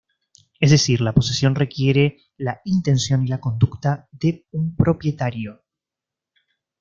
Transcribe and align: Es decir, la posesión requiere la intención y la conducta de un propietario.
Es 0.59 0.71
decir, 0.71 0.99
la 0.99 1.13
posesión 1.13 1.53
requiere 1.53 2.17
la 2.35 2.59
intención 2.65 3.23
y 3.23 3.27
la 3.27 3.39
conducta 3.39 4.09
de 4.11 4.47
un 4.51 4.75
propietario. 4.75 5.61